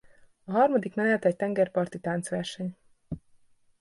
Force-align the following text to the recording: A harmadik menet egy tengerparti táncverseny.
A 0.43 0.51
harmadik 0.51 0.95
menet 0.95 1.25
egy 1.25 1.35
tengerparti 1.35 1.99
táncverseny. 1.99 2.77